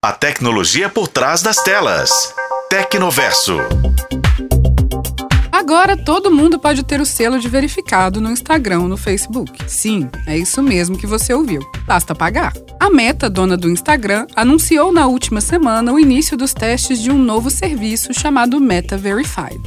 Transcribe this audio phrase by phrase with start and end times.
[0.00, 2.32] A tecnologia por trás das telas.
[2.70, 3.58] Tecnoverso.
[5.50, 9.58] Agora todo mundo pode ter o selo de verificado no Instagram ou no Facebook.
[9.66, 11.68] Sim, é isso mesmo que você ouviu.
[11.84, 12.52] Basta pagar.
[12.78, 17.18] A Meta, dona do Instagram, anunciou na última semana o início dos testes de um
[17.18, 19.60] novo serviço chamado Meta Verified.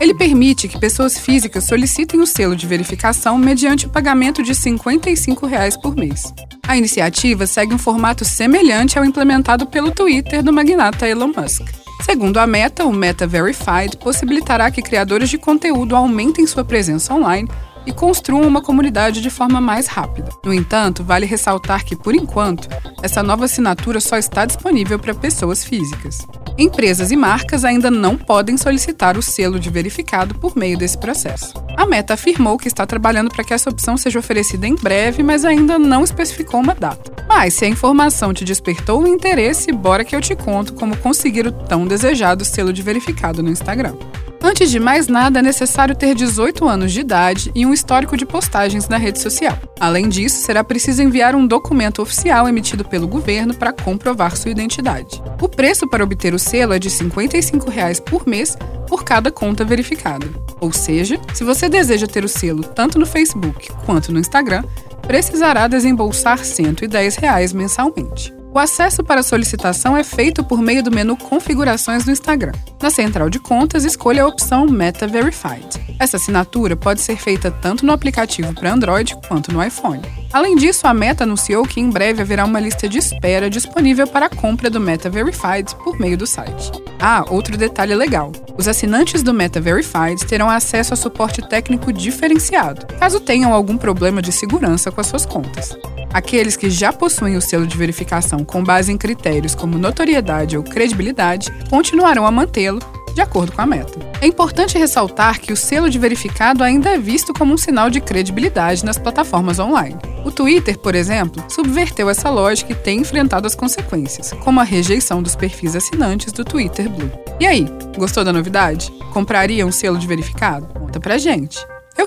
[0.00, 5.46] Ele permite que pessoas físicas solicitem o selo de verificação mediante o pagamento de 55
[5.46, 6.32] reais por mês.
[6.66, 11.68] A iniciativa segue um formato semelhante ao implementado pelo Twitter do magnata Elon Musk.
[12.02, 17.48] Segundo a Meta, o Meta Verified possibilitará que criadores de conteúdo aumentem sua presença online
[17.84, 20.28] e construam uma comunidade de forma mais rápida.
[20.44, 22.68] No entanto, vale ressaltar que, por enquanto,
[23.02, 26.18] essa nova assinatura só está disponível para pessoas físicas.
[26.58, 31.54] Empresas e marcas ainda não podem solicitar o selo de verificado por meio desse processo.
[31.76, 35.44] A Meta afirmou que está trabalhando para que essa opção seja oferecida em breve, mas
[35.44, 37.12] ainda não especificou uma data.
[37.28, 41.46] Mas se a informação te despertou o interesse, bora que eu te conto como conseguir
[41.46, 43.94] o tão desejado selo de verificado no Instagram.
[44.40, 48.24] Antes de mais nada, é necessário ter 18 anos de idade e um histórico de
[48.24, 49.58] postagens na rede social.
[49.80, 55.20] Além disso, será preciso enviar um documento oficial emitido pelo governo para comprovar sua identidade.
[55.40, 59.64] O preço para obter o selo é de 55 reais por mês por cada conta
[59.64, 60.26] verificada.
[60.60, 64.62] Ou seja, se você deseja ter o selo tanto no Facebook quanto no Instagram,
[65.02, 68.37] precisará desembolsar 110 reais mensalmente.
[68.50, 72.52] O acesso para a solicitação é feito por meio do menu Configurações do Instagram.
[72.82, 75.96] Na central de contas, escolha a opção Meta Verified.
[75.98, 80.00] Essa assinatura pode ser feita tanto no aplicativo para Android quanto no iPhone.
[80.32, 84.26] Além disso, a Meta anunciou que em breve haverá uma lista de espera disponível para
[84.26, 86.72] a compra do Meta Verified por meio do site.
[86.98, 92.86] Ah, outro detalhe legal: os assinantes do Meta Verified terão acesso a suporte técnico diferenciado,
[92.98, 95.76] caso tenham algum problema de segurança com as suas contas.
[96.12, 100.62] Aqueles que já possuem o selo de verificação com base em critérios como notoriedade ou
[100.62, 102.80] credibilidade continuarão a mantê-lo
[103.18, 103.98] de acordo com a meta.
[104.20, 108.00] É importante ressaltar que o selo de verificado ainda é visto como um sinal de
[108.00, 109.96] credibilidade nas plataformas online.
[110.24, 115.20] O Twitter, por exemplo, subverteu essa lógica e tem enfrentado as consequências, como a rejeição
[115.20, 117.10] dos perfis assinantes do Twitter Blue.
[117.40, 117.66] E aí,
[117.96, 118.92] gostou da novidade?
[119.12, 120.66] Compraria um selo de verificado?
[120.78, 121.58] Conta pra gente!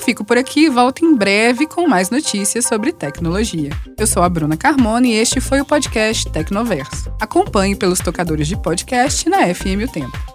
[0.03, 3.69] Fico por aqui e volto em breve com mais notícias sobre tecnologia.
[3.97, 7.13] Eu sou a Bruna Carmona e este foi o podcast Tecnoverso.
[7.19, 10.30] Acompanhe pelos tocadores de podcast na FM O Tempo.